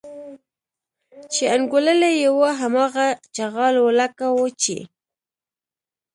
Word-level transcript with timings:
چې 1.33 1.43
انګوللي 1.55 2.11
یې 2.21 2.29
وو 2.35 2.47
هماغه 2.61 3.07
چغال 3.35 3.75
و 3.79 3.87
لکه 3.99 4.25
وو 4.35 4.47
چې. 4.61 4.77